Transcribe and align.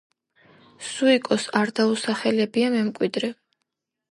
სუიკოს 0.91 1.45
არ 1.61 1.73
დაუსახელებია 1.81 2.73
მემკვიდრე. 2.77 3.31